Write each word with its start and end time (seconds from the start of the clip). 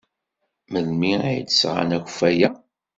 Melmi 0.71 1.13
ay 1.29 1.39
d-sɣan 1.43 1.95
akeffay-a? 1.97 2.49